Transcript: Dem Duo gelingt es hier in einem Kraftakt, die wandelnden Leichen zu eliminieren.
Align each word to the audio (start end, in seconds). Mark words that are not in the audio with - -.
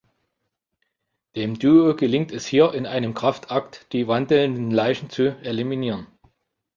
Dem 1.35 1.59
Duo 1.59 1.95
gelingt 1.95 2.31
es 2.31 2.47
hier 2.47 2.73
in 2.73 2.87
einem 2.87 3.13
Kraftakt, 3.13 3.85
die 3.93 4.07
wandelnden 4.07 4.71
Leichen 4.71 5.11
zu 5.11 5.37
eliminieren. 5.43 6.07